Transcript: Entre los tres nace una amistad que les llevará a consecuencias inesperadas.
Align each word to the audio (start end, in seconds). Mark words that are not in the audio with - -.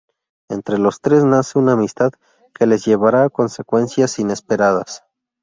Entre 0.49 0.79
los 0.79 0.99
tres 0.99 1.23
nace 1.23 1.59
una 1.59 1.73
amistad 1.73 2.11
que 2.55 2.65
les 2.65 2.83
llevará 2.87 3.25
a 3.25 3.29
consecuencias 3.29 4.17
inesperadas. 4.17 5.03